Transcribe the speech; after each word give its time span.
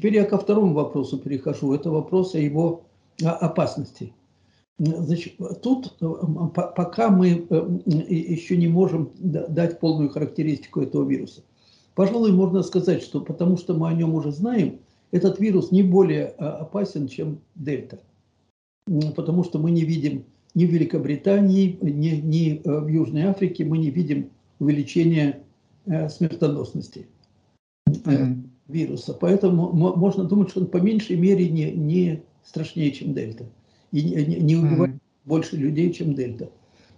Теперь 0.00 0.14
я 0.14 0.24
ко 0.24 0.38
второму 0.38 0.72
вопросу 0.72 1.18
перехожу. 1.18 1.74
Это 1.74 1.90
вопрос 1.90 2.34
о 2.34 2.38
его 2.38 2.84
опасности. 3.22 4.14
Значит, 4.78 5.34
тут 5.60 5.94
пока 6.54 7.10
мы 7.10 7.46
еще 8.08 8.56
не 8.56 8.66
можем 8.66 9.10
дать 9.18 9.78
полную 9.78 10.08
характеристику 10.08 10.80
этого 10.80 11.06
вируса. 11.06 11.42
Пожалуй, 11.94 12.32
можно 12.32 12.62
сказать, 12.62 13.02
что 13.02 13.20
потому 13.20 13.58
что 13.58 13.74
мы 13.74 13.90
о 13.90 13.92
нем 13.92 14.14
уже 14.14 14.32
знаем, 14.32 14.78
этот 15.10 15.38
вирус 15.38 15.70
не 15.70 15.82
более 15.82 16.28
опасен, 16.28 17.06
чем 17.06 17.40
дельта. 17.54 18.00
Потому 19.14 19.44
что 19.44 19.58
мы 19.58 19.70
не 19.70 19.82
видим 19.82 20.24
ни 20.54 20.64
в 20.64 20.70
Великобритании, 20.70 21.78
ни, 21.82 22.08
ни 22.08 22.62
в 22.64 22.88
Южной 22.88 23.24
Африке, 23.24 23.66
мы 23.66 23.76
не 23.76 23.90
видим 23.90 24.30
увеличения 24.60 25.42
смертоносности. 26.08 27.06
Вируса. 28.70 29.14
Поэтому 29.14 29.72
можно 29.72 30.24
думать, 30.24 30.50
что 30.50 30.60
он 30.60 30.66
по 30.66 30.78
меньшей 30.78 31.16
мере 31.16 31.48
не, 31.48 31.70
не 31.72 32.22
страшнее, 32.44 32.92
чем 32.92 33.14
дельта. 33.14 33.44
И 33.92 34.02
не, 34.02 34.36
не 34.36 34.56
убивает 34.56 34.94
mm-hmm. 34.94 35.00
больше 35.24 35.56
людей, 35.56 35.92
чем 35.92 36.14
дельта. 36.14 36.50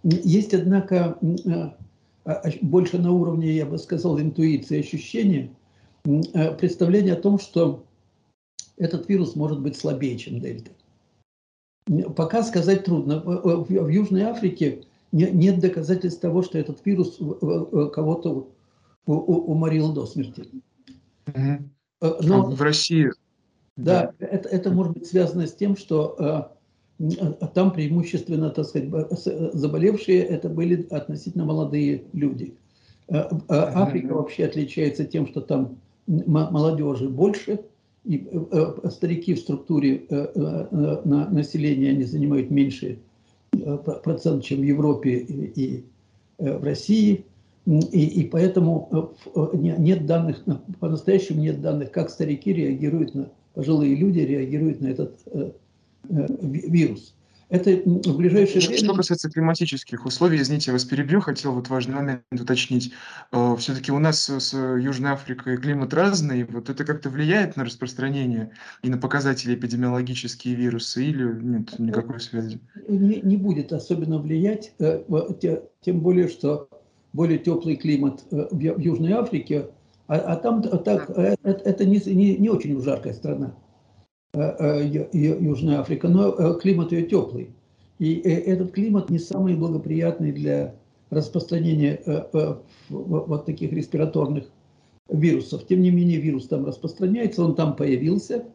Есть, 0.02 0.52
однако, 0.52 1.19
а, 1.46 1.77
а, 2.24 2.51
больше 2.60 2.98
на 2.98 3.12
уровне, 3.12 3.52
я 3.52 3.66
бы 3.66 3.79
сказал, 3.79 4.20
интуиции, 4.20 4.80
ощущения, 4.80 5.51
представление 6.02 7.15
о 7.15 7.20
том, 7.20 7.38
что 7.38 7.84
этот 8.77 9.09
вирус 9.09 9.37
может 9.37 9.60
быть 9.60 9.77
слабее, 9.77 10.18
чем 10.18 10.41
дельта. 10.41 10.70
Пока 12.16 12.43
сказать 12.43 12.84
трудно. 12.84 13.20
В 13.20 13.88
Южной 13.88 14.23
Африке 14.23 14.84
нет 15.12 15.60
доказательств 15.60 16.20
того, 16.20 16.43
что 16.43 16.59
этот 16.59 16.84
вирус 16.84 17.18
кого-то 17.18 18.48
уморил 19.07 19.93
до 19.93 20.07
смерти. 20.07 20.48
Угу. 21.26 22.18
Но, 22.22 22.50
в 22.50 22.62
России. 22.62 23.10
Да, 23.76 24.12
да. 24.18 24.26
Это, 24.26 24.48
это 24.48 24.70
может 24.70 24.92
быть 24.95 25.06
связано 25.06 25.46
с 25.46 25.54
тем, 25.54 25.76
что 25.76 26.51
э, 26.98 27.46
там 27.54 27.73
преимущественно, 27.73 28.51
так 28.51 28.66
сказать, 28.66 28.90
заболевшие 29.54 30.20
это 30.23 30.48
были 30.48 30.87
относительно 30.90 31.45
молодые 31.45 32.04
люди. 32.12 32.54
Э, 33.09 33.24
Африка 33.48 34.14
вообще 34.14 34.45
отличается 34.45 35.04
тем, 35.04 35.26
что 35.26 35.40
там 35.40 35.79
молодежи 36.06 37.09
больше, 37.09 37.60
и 38.04 38.29
э, 38.30 38.90
старики 38.90 39.34
в 39.34 39.38
структуре 39.38 40.07
на 40.34 41.30
населения 41.30 41.90
они 41.90 42.04
занимают 42.04 42.51
меньше 42.51 42.98
процент, 44.04 44.45
чем 44.45 44.60
в 44.60 44.64
Европе 44.64 45.18
и 45.18 45.84
в 46.38 46.64
России. 46.64 47.24
И, 47.65 48.23
и 48.23 48.24
поэтому 48.24 49.15
э, 49.24 49.30
э, 49.37 49.57
нет 49.57 50.05
данных, 50.07 50.43
по-настоящему 50.80 51.41
нет 51.41 51.60
данных, 51.60 51.93
как 51.93 52.10
старики 52.10 52.52
реагируют 52.52 53.15
на, 53.15 53.30
пожилые 53.54 53.95
люди 53.95 54.19
реагируют 54.19 54.80
на 54.80 54.88
этот 54.88 55.21
э, 55.27 55.52
э, 56.09 56.27
вирус. 56.41 57.15
Это 57.51 57.71
в 57.71 58.16
ближайшее 58.16 58.66
время... 58.66 58.79
Что 58.79 58.95
касается 58.95 59.30
климатических 59.30 60.07
условий, 60.07 60.41
извините, 60.41 60.71
я 60.71 60.73
вас 60.73 60.87
перебью, 60.87 61.21
хотел 61.21 61.52
вот 61.52 61.69
важный 61.69 61.95
момент 61.95 62.23
уточнить. 62.30 62.95
Все-таки 63.30 63.93
у 63.93 63.99
нас 63.99 64.26
с 64.26 64.54
Южной 64.54 65.12
Африкой 65.12 65.59
климат 65.59 65.93
разный, 65.93 66.44
вот 66.44 66.71
это 66.71 66.82
как-то 66.87 67.10
влияет 67.10 67.59
на 67.59 67.66
распространение 67.66 68.53
и 68.82 68.88
на 68.88 68.97
показатели 68.97 69.54
эпидемиологические 69.54 70.54
вирусы 70.54 71.04
или 71.04 71.31
нет 71.43 71.78
никакой 71.78 72.21
связи? 72.21 72.59
Не, 72.88 73.21
не 73.21 73.37
будет 73.37 73.75
особенно 73.75 74.16
влиять, 74.16 74.72
тем 75.82 76.00
более, 76.00 76.28
что 76.28 76.71
более 77.12 77.38
теплый 77.38 77.77
климат 77.77 78.25
э, 78.31 78.47
в 78.50 78.78
Южной 78.78 79.12
Африке, 79.12 79.66
а, 80.06 80.16
а 80.16 80.37
там 80.37 80.62
так, 80.62 81.10
э, 81.10 81.37
это, 81.43 81.69
это 81.69 81.84
не, 81.84 82.00
не, 82.06 82.37
не 82.37 82.49
очень 82.49 82.81
жаркая 82.81 83.12
страна, 83.12 83.54
э, 84.34 85.06
Южная 85.12 85.81
Африка, 85.81 86.09
но 86.09 86.54
климат 86.54 86.93
ее 86.93 87.06
теплый. 87.06 87.50
И 87.99 88.15
этот 88.15 88.72
климат 88.72 89.10
не 89.10 89.19
самый 89.19 89.54
благоприятный 89.54 90.32
для 90.32 90.75
распространения 91.10 92.03
вот 92.88 93.44
таких 93.44 93.70
респираторных 93.72 94.47
вирусов. 95.09 95.66
Тем 95.69 95.82
не 95.82 95.91
менее, 95.91 96.19
вирус 96.19 96.48
там 96.48 96.65
распространяется, 96.65 97.44
он 97.44 97.54
там 97.54 97.76
появился. 97.76 98.47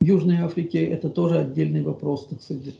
В 0.00 0.04
Южной 0.04 0.38
Африке 0.38 0.84
это 0.84 1.10
тоже 1.10 1.38
отдельный 1.38 1.82
вопрос, 1.82 2.26
так 2.26 2.42
сказать, 2.42 2.74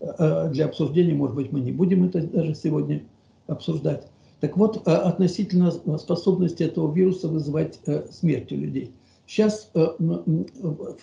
для 0.00 0.64
обсуждения. 0.64 1.14
Может 1.14 1.36
быть, 1.36 1.52
мы 1.52 1.60
не 1.60 1.70
будем 1.70 2.02
это 2.04 2.26
даже 2.26 2.54
сегодня 2.56 3.04
обсуждать. 3.46 4.08
Так 4.44 4.58
вот, 4.58 4.86
э, 4.86 4.90
относительно 4.90 5.70
способности 5.70 6.64
этого 6.64 6.94
вируса 6.94 7.28
вызывать 7.28 7.80
э, 7.86 8.06
смерть 8.10 8.52
у 8.52 8.56
людей. 8.56 8.92
Сейчас 9.26 9.70
э, 9.72 9.86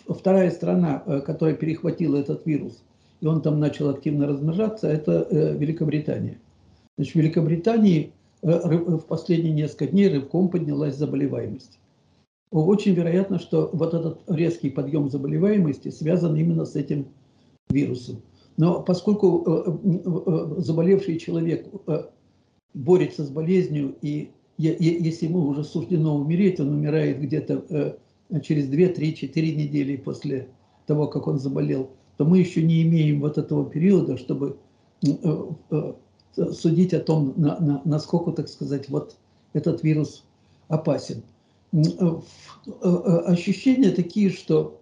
вторая 0.08 0.52
страна, 0.52 1.00
которая 1.26 1.56
перехватила 1.56 2.18
этот 2.18 2.46
вирус, 2.46 2.84
и 3.20 3.26
он 3.26 3.42
там 3.42 3.60
начал 3.60 3.90
активно 3.90 4.28
размножаться, 4.28 4.88
это 4.88 5.28
Великобритания. 5.58 6.38
Значит, 6.98 7.14
в 7.14 7.18
Великобритании 7.18 8.14
в 8.44 9.00
последние 9.08 9.54
несколько 9.54 9.88
дней 9.88 10.10
рывком 10.10 10.50
поднялась 10.50 10.96
заболеваемость. 10.96 11.80
Очень 12.52 12.94
вероятно, 12.94 13.40
что 13.40 13.72
вот 13.74 13.96
этот 13.96 14.20
резкий 14.28 14.70
подъем 14.70 15.10
заболеваемости 15.10 15.90
связан 15.90 16.36
именно 16.36 16.66
с 16.66 16.76
этим 16.76 17.08
вирусом. 17.72 18.22
Но 18.58 18.84
поскольку 18.84 19.80
заболевший 20.58 21.18
человек 21.18 21.66
борется 22.74 23.26
с 23.26 23.30
болезнью, 23.30 23.96
и 24.02 24.32
если 24.58 25.26
ему 25.26 25.48
уже 25.48 25.64
суждено 25.64 26.16
умереть, 26.16 26.60
он 26.60 26.70
умирает 26.70 27.20
где-то 27.20 27.66
э, 27.70 28.40
через 28.42 28.68
2, 28.68 28.94
3, 28.94 29.16
4 29.16 29.56
недели 29.56 29.96
после 29.96 30.48
того, 30.86 31.08
как 31.08 31.28
он 31.28 31.40
заболел, 31.40 31.90
то 32.18 32.26
мы 32.26 32.40
еще 32.40 32.62
не 32.62 32.84
имеем 32.84 33.22
вот 33.22 33.38
этого 33.38 33.68
периода, 33.68 34.18
чтобы 34.18 34.58
э, 35.04 35.10
э, 35.72 35.94
судить 36.52 36.94
о 36.94 37.00
том, 37.00 37.34
насколько, 37.86 38.32
так 38.32 38.50
сказать, 38.50 38.90
вот 38.90 39.16
этот 39.54 39.84
вирус 39.84 40.26
опасен. 40.68 41.24
Ощущения 42.82 43.92
такие, 43.92 44.30
что 44.30 44.80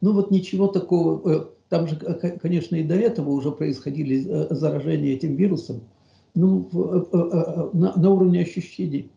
ну 0.00 0.12
вот 0.12 0.30
ничего 0.30 0.66
такого, 0.66 1.50
там 1.68 1.86
же, 1.86 1.96
конечно, 2.42 2.76
и 2.76 2.82
до 2.82 2.94
этого 2.96 3.30
уже 3.30 3.52
происходили 3.52 4.46
заражения 4.50 5.14
этим 5.14 5.36
вирусом, 5.36 5.82
ну, 6.34 6.68
э, 6.72 7.04
э, 7.12 7.18
э, 7.18 7.70
на, 7.72 7.96
на 7.96 8.10
уровне 8.10 8.40
ощущений 8.40 9.10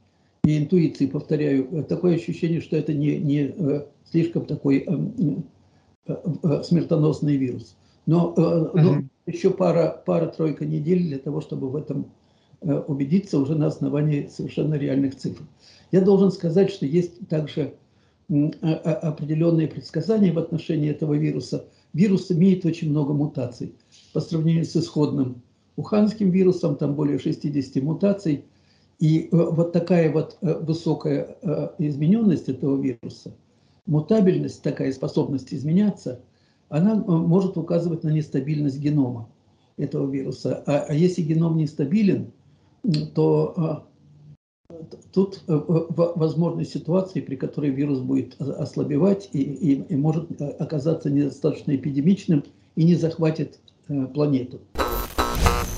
и 0.44 0.58
интуиции, 0.58 1.06
повторяю, 1.06 1.86
такое 1.88 2.16
ощущение, 2.16 2.62
что 2.62 2.76
это 2.76 2.94
не, 2.94 3.18
не 3.18 3.56
слишком 4.10 4.46
такой 4.46 4.86
смертоносный 6.06 7.38
вирус. 7.38 7.78
Но, 8.06 8.34
но 8.36 9.04
еще 9.26 9.52
пара, 9.52 10.04
пара-тройка 10.06 10.66
недель 10.66 11.04
для 11.04 11.18
того, 11.18 11.40
чтобы 11.40 11.70
в 11.70 11.78
этом 11.78 12.08
убедиться 12.60 13.40
уже 13.40 13.56
на 13.56 13.68
основании 13.68 14.28
совершенно 14.28 14.74
реальных 14.74 15.16
цифр. 15.16 15.44
Я 15.94 16.02
должен 16.02 16.30
сказать, 16.30 16.70
что 16.72 16.86
есть 16.86 17.26
также 17.30 17.76
определенные 18.28 19.70
предсказания 19.70 20.34
в 20.34 20.40
отношении 20.40 20.90
этого 20.90 21.14
вируса. 21.14 21.68
Вирус 21.94 22.30
имеет 22.32 22.66
очень 22.66 22.90
много 22.90 23.14
мутаций 23.14 23.76
по 24.12 24.20
сравнению 24.20 24.66
с 24.66 24.76
исходным 24.76 25.42
уханским 25.76 26.30
вирусом, 26.30 26.76
там 26.76 26.96
более 26.96 27.20
60 27.20 27.82
мутаций. 27.84 28.46
И 29.00 29.24
э, 29.24 29.28
вот 29.32 29.72
такая 29.72 30.12
вот 30.12 30.38
э, 30.42 30.60
высокая 30.60 31.36
э, 31.42 31.70
измененность 31.80 32.50
этого 32.50 32.82
вируса, 32.82 33.32
мутабельность, 33.86 34.62
такая 34.62 34.92
способность 34.92 35.54
изменяться, 35.54 36.22
она 36.70 36.96
может 36.96 37.58
указывать 37.58 38.04
на 38.04 38.10
нестабильность 38.10 38.80
генома 38.80 39.30
этого 39.78 40.10
вируса. 40.10 40.64
А, 40.66 40.86
а 40.90 40.94
если 40.94 41.22
геном 41.22 41.58
нестабилен, 41.58 42.32
то 43.14 43.86
тут 45.14 45.42
возможны 45.48 46.66
ситуации, 46.66 47.22
при 47.22 47.36
которой 47.36 47.70
вирус 47.70 48.00
будет 48.00 48.40
ослабевать 48.42 49.30
и, 49.34 49.42
и, 49.42 49.74
и 49.84 49.96
может 49.96 50.42
оказаться 50.42 51.10
недостаточно 51.10 51.76
эпидемичным 51.76 52.44
и 52.76 52.84
не 52.84 52.96
захватит 52.96 53.60
планету. 54.14 54.60
Uh-huh. 55.34 55.73